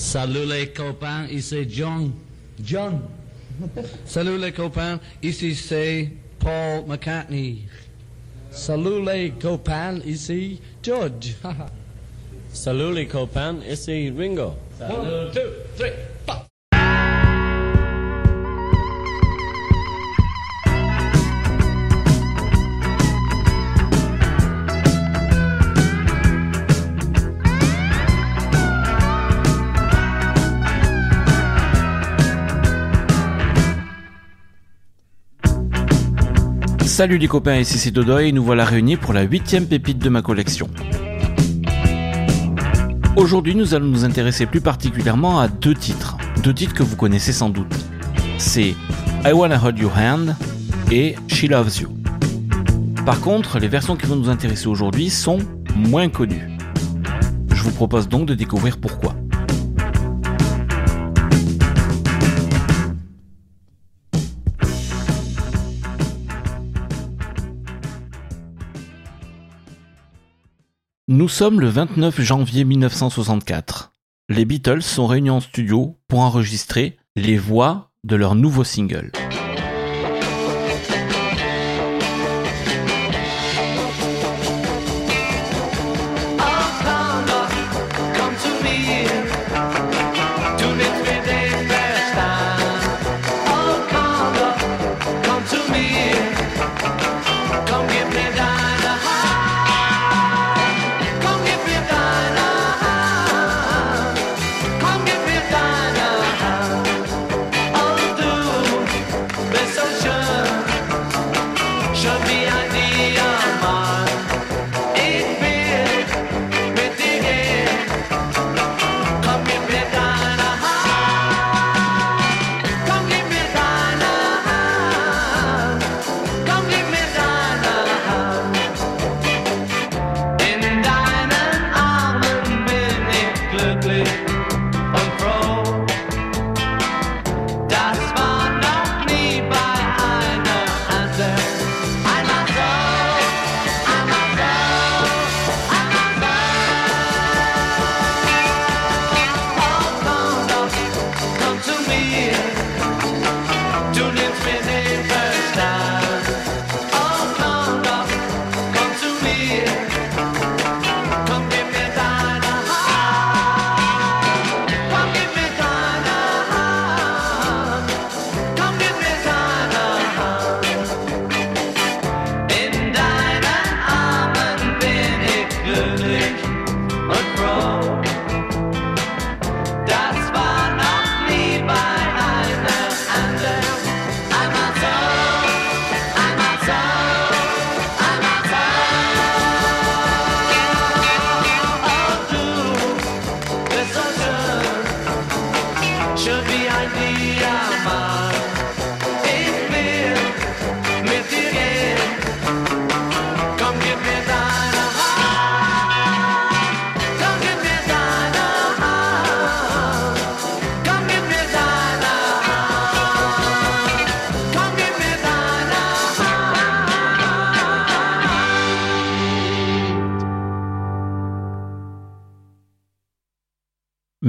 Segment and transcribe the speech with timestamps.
[0.00, 2.12] Salut les copains, ici John.
[2.64, 3.02] John.
[4.06, 7.66] Salut les copains, ici c'est Paul McCartney.
[8.50, 11.36] Salut les copains, ici George.
[12.52, 14.54] Salut les copains, ici Ringo.
[14.80, 15.40] One, two,
[15.76, 15.92] three,
[37.00, 40.10] Salut les copains, ici c'est Dodo et nous voilà réunis pour la huitième pépite de
[40.10, 40.68] ma collection.
[43.16, 47.32] Aujourd'hui nous allons nous intéresser plus particulièrement à deux titres, deux titres que vous connaissez
[47.32, 47.74] sans doute.
[48.36, 48.74] C'est
[49.24, 50.36] I Wanna Hold Your Hand
[50.92, 51.88] et She Loves You.
[53.06, 55.38] Par contre, les versions qui vont nous intéresser aujourd'hui sont
[55.74, 56.50] moins connues.
[57.50, 59.14] Je vous propose donc de découvrir pourquoi.
[71.12, 73.90] Nous sommes le 29 janvier 1964.
[74.28, 79.10] Les Beatles sont réunis en studio pour enregistrer les voix de leur nouveau single.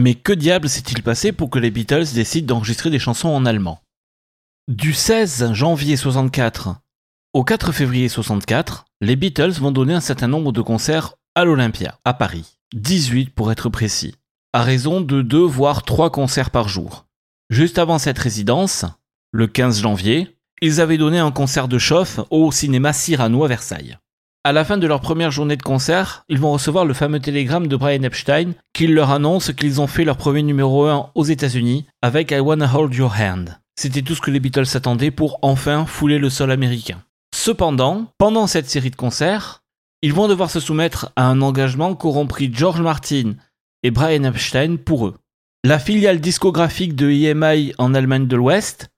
[0.02, 3.84] Mais que diable s'est-il passé pour que les Beatles décident d'enregistrer des chansons en allemand?
[4.68, 6.78] Du 16 janvier 64
[7.34, 12.00] au 4 février 64, les Beatles vont donner un certain nombre de concerts à l'Olympia,
[12.04, 12.58] à Paris.
[12.74, 14.16] 18 pour être précis,
[14.54, 17.06] à raison de 2 voire 3 concerts par jour.
[17.52, 18.86] Juste avant cette résidence,
[19.32, 24.00] le 15 janvier, ils avaient donné un concert de chauffe au cinéma Cyrano à Versailles.
[24.44, 27.68] À la fin de leur première journée de concert, ils vont recevoir le fameux télégramme
[27.68, 31.86] de Brian Epstein qui leur annonce qu'ils ont fait leur premier numéro 1 aux États-Unis
[32.02, 33.60] avec I Wanna Hold Your Hand.
[33.76, 37.04] C'était tout ce que les Beatles s'attendaient pour enfin fouler le sol américain.
[37.36, 39.62] Cependant, pendant cette série de concerts,
[40.02, 43.36] ils vont devoir se soumettre à un engagement qu'auront pris George Martin
[43.84, 45.18] et Brian Epstein pour eux.
[45.64, 48.90] La filiale discographique de EMI en Allemagne de l'Ouest,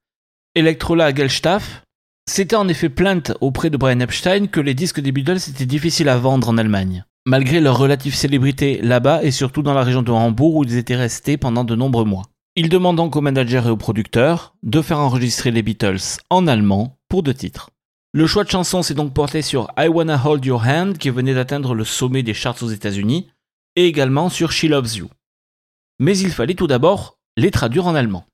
[0.56, 1.84] Electrola Gelstaff,
[2.28, 6.10] s'était en effet plainte auprès de Brian Epstein que les disques des Beatles étaient difficiles
[6.10, 10.12] à vendre en Allemagne, malgré leur relative célébrité là-bas et surtout dans la région de
[10.12, 12.24] Hambourg où ils étaient restés pendant de nombreux mois.
[12.56, 16.98] Il demande donc aux managers et aux producteurs de faire enregistrer les Beatles en allemand
[17.10, 17.70] pour deux titres.
[18.14, 21.34] Le choix de chanson s'est donc porté sur I Wanna Hold Your Hand qui venait
[21.34, 23.28] d'atteindre le sommet des charts aux États-Unis
[23.76, 25.10] et également sur She Loves You.
[26.00, 28.26] mais il fallait tout d'abord les traduire en allemand.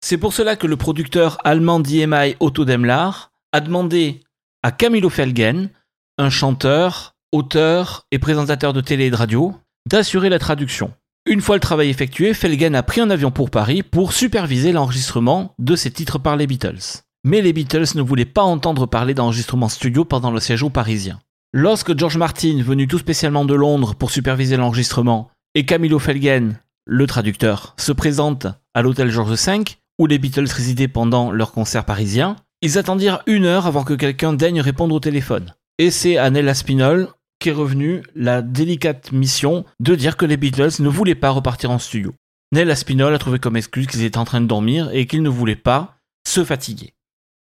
[0.00, 4.20] C'est pour cela que le producteur allemand d'EMI Otto Demlar a demandé
[4.62, 5.70] à Camilo Felgen,
[6.18, 9.54] un chanteur, auteur et présentateur de télé et de radio,
[9.88, 10.92] d'assurer la traduction.
[11.26, 15.54] Une fois le travail effectué, Felgen a pris un avion pour Paris pour superviser l'enregistrement
[15.58, 17.02] de ses titres par les Beatles.
[17.24, 21.20] Mais les Beatles ne voulaient pas entendre parler d'enregistrement studio pendant le séjour parisien.
[21.52, 27.06] Lorsque George Martin, venu tout spécialement de Londres pour superviser l'enregistrement, et Camilo Felgen, le
[27.06, 29.64] traducteur, se présentent à l'hôtel George V,
[29.98, 34.32] où les Beatles résidaient pendant leur concert parisien, ils attendirent une heure avant que quelqu'un
[34.32, 35.54] daigne répondre au téléphone.
[35.78, 37.08] Et c'est à Nella Spinol
[37.38, 41.78] qu'est revenue la délicate mission de dire que les Beatles ne voulaient pas repartir en
[41.78, 42.14] studio.
[42.52, 45.28] Nella Spinol a trouvé comme excuse qu'ils étaient en train de dormir et qu'ils ne
[45.28, 46.94] voulaient pas se fatiguer.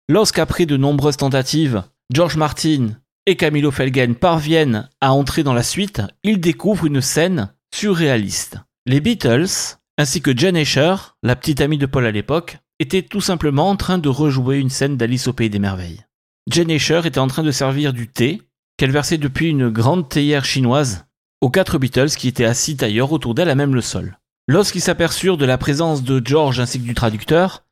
[0.08, 2.90] Lorsqu'après de nombreuses tentatives, George Martin
[3.26, 8.58] et Camilo Felgen parviennent à entrer dans la suite, ils découvrent une scène surréaliste.
[8.86, 13.20] Les Beatles, ainsi que Jen Asher, la petite amie de Paul à l'époque, étaient tout
[13.20, 16.04] simplement en train de rejouer une scène d'Alice au Pays des Merveilles.
[16.50, 18.42] Jen Asher était en train de servir du thé,
[18.76, 21.06] qu'elle versait depuis une grande théière chinoise,
[21.40, 24.18] aux quatre Beatles qui étaient assis ailleurs autour d'elle à même le sol.
[24.48, 27.64] Lorsqu'ils s'aperçurent de la présence de George ainsi que du traducteur,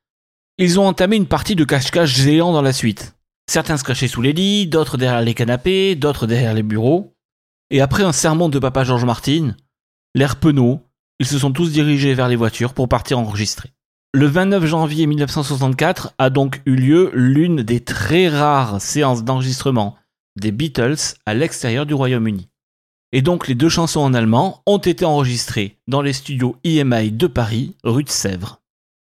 [0.59, 3.17] ils ont entamé une partie de cache-cache géant dans la suite.
[3.51, 7.17] Certains se cachaient sous les lits, d'autres derrière les canapés, d'autres derrière les bureaux.
[7.71, 9.57] Et après un sermon de papa George Martin,
[10.15, 10.81] l'air penaud,
[11.21, 13.71] ils se sont tous dirigés vers les voitures pour partir enregistrer.
[14.13, 19.97] Le 29 janvier 1964 a donc eu lieu l'une des très rares séances d'enregistrement
[20.41, 20.97] des Beatles
[21.27, 22.49] à l'extérieur du Royaume-Uni.
[23.13, 27.27] Et donc les deux chansons en allemand ont été enregistrées dans les studios EMI de
[27.27, 28.63] Paris, rue de Sèvres.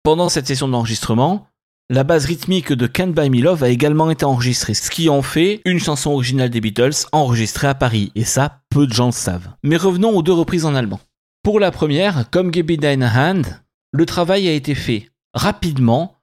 [0.04, 1.48] Pendant cette session d'enregistrement,
[1.90, 5.22] la base rythmique de Can't Buy Me Love a également été enregistrée, ce qui en
[5.22, 9.12] fait une chanson originale des Beatles enregistrée à Paris, et ça, peu de gens le
[9.12, 9.50] savent.
[9.62, 11.02] Mais revenons aux deux reprises en allemand.
[11.44, 16.18] Pour la première, comme Give Hand, le travail a été fait rapidement,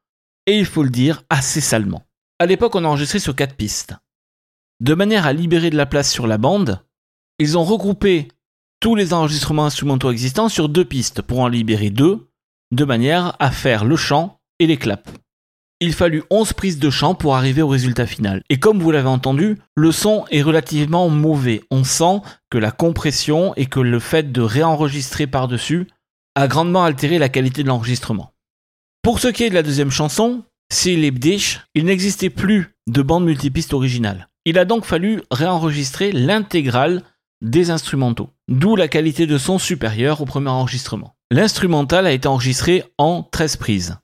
[0.47, 2.05] et il faut le dire, assez salement.
[2.39, 3.95] À l'époque, on a enregistré sur quatre pistes.
[4.81, 6.85] De manière à libérer de la place sur la bande,
[7.41, 8.29] ils ont regroupé
[8.79, 12.31] tous les enregistrements instrumentaux existants sur deux pistes pour en libérer deux,
[12.71, 15.11] de manière à faire le chant et les claps.
[15.81, 18.43] Il fallut 11 prises de chant pour arriver au résultat final.
[18.51, 21.63] Et comme vous l'avez entendu, le son est relativement mauvais.
[21.71, 22.21] On sent
[22.51, 25.87] que la compression et que le fait de réenregistrer par-dessus
[26.35, 28.33] a grandement altéré la qualité de l'enregistrement.
[29.03, 30.43] Pour ce qui est de la deuxième chanson,
[30.73, 34.29] See Dish, il n'existait plus de bande multipiste originale.
[34.45, 37.03] Il a donc fallu réenregistrer l'intégrale
[37.41, 41.15] des instrumentaux, d'où la qualité de son supérieure au premier enregistrement.
[41.31, 43.97] L'instrumental a été enregistré en 13 prises.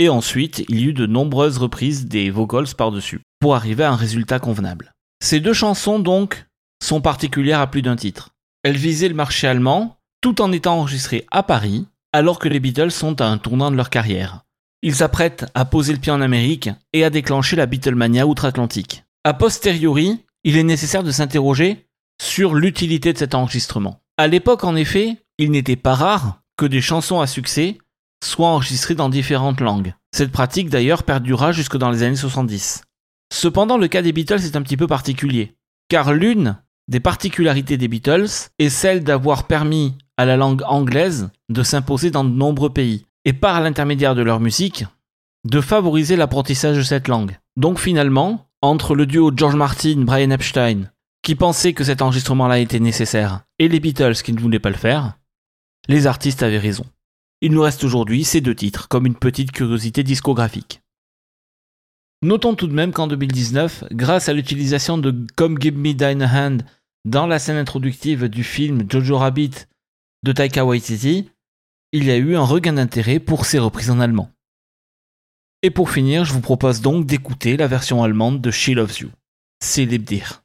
[0.00, 3.96] Et ensuite, il y eut de nombreuses reprises des vocals par-dessus, pour arriver à un
[3.96, 4.94] résultat convenable.
[5.22, 6.46] Ces deux chansons, donc,
[6.82, 8.30] sont particulières à plus d'un titre.
[8.62, 12.90] Elles visaient le marché allemand, tout en étant enregistrées à Paris, alors que les Beatles
[12.90, 14.44] sont à un tournant de leur carrière.
[14.80, 19.04] Ils s'apprêtent à poser le pied en Amérique et à déclencher la Beatlemania outre-Atlantique.
[19.24, 21.84] A posteriori, il est nécessaire de s'interroger
[22.22, 24.00] sur l'utilité de cet enregistrement.
[24.16, 27.76] À l'époque, en effet, il n'était pas rare que des chansons à succès
[28.24, 29.94] soient enregistrées dans différentes langues.
[30.12, 32.82] Cette pratique d'ailleurs perdura jusque dans les années 70.
[33.32, 35.54] Cependant, le cas des Beatles est un petit peu particulier,
[35.88, 36.56] car l'une
[36.88, 42.24] des particularités des Beatles est celle d'avoir permis à la langue anglaise de s'imposer dans
[42.24, 44.84] de nombreux pays, et par l'intermédiaire de leur musique,
[45.44, 47.38] de favoriser l'apprentissage de cette langue.
[47.56, 50.90] Donc finalement, entre le duo George Martin, Brian Epstein,
[51.22, 54.76] qui pensaient que cet enregistrement-là était nécessaire, et les Beatles qui ne voulaient pas le
[54.76, 55.14] faire,
[55.88, 56.84] les artistes avaient raison.
[57.42, 60.82] Il nous reste aujourd'hui ces deux titres comme une petite curiosité discographique.
[62.22, 66.66] Notons tout de même qu'en 2019, grâce à l'utilisation de Come Give Me Thine Hand
[67.06, 69.66] dans la scène introductive du film Jojo Rabbit
[70.22, 71.30] de Taika Waititi,
[71.92, 74.30] il y a eu un regain d'intérêt pour ces reprises en allemand.
[75.62, 79.10] Et pour finir, je vous propose donc d'écouter la version allemande de She Loves You.
[79.62, 80.42] C'est Dir.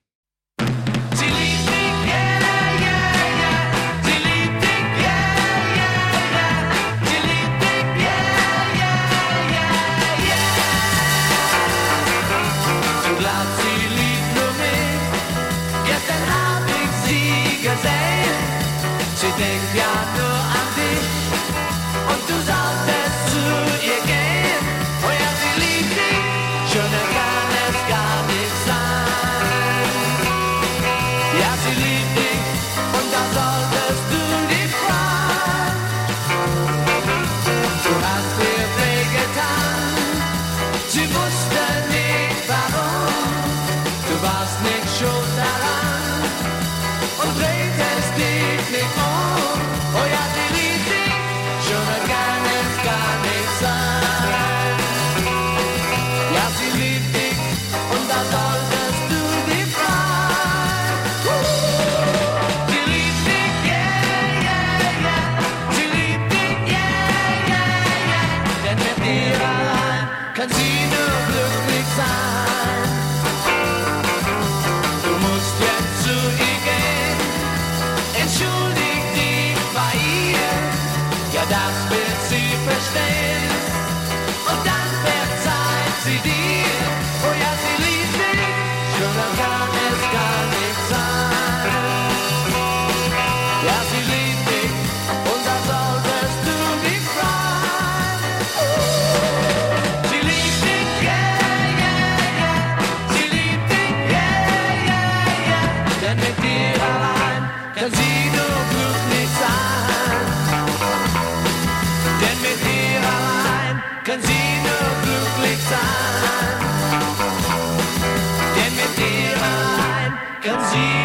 [120.57, 121.04] menos.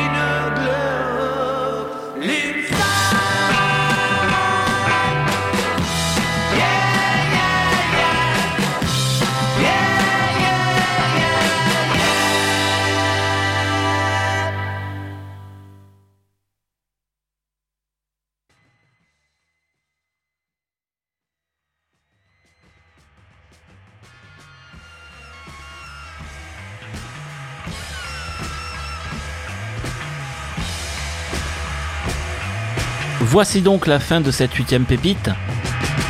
[33.30, 35.30] Voici donc la fin de cette huitième pépite.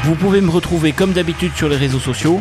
[0.04, 2.40] Vous pouvez me retrouver comme d'habitude sur les réseaux sociaux,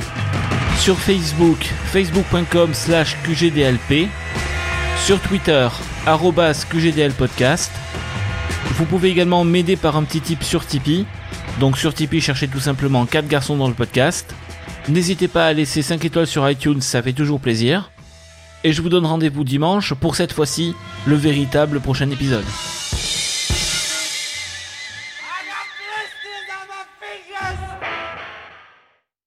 [0.80, 1.58] sur Facebook,
[1.88, 4.08] facebook.com slash QGDLP,
[5.06, 5.68] sur Twitter,
[6.06, 7.74] arrobas QGDLpodcast.
[8.76, 11.06] Vous pouvez également m'aider par un petit tip sur Tipeee.
[11.60, 14.34] Donc sur Tipeee, cherchez tout simplement 4 garçons dans le podcast.
[14.88, 17.92] N'hésitez pas à laisser 5 étoiles sur iTunes, ça fait toujours plaisir.
[18.64, 20.74] Et je vous donne rendez-vous dimanche pour cette fois-ci
[21.06, 22.46] le véritable prochain épisode.